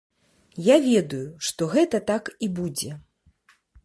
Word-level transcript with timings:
Я 0.67 0.77
ведаю, 0.85 1.27
што 1.49 1.67
гэта 1.73 1.97
так 2.13 2.31
і 2.47 2.49
будзе. 2.61 2.91